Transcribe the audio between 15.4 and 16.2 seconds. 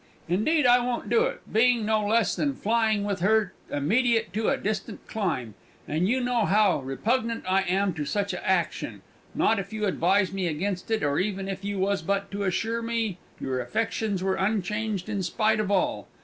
of all!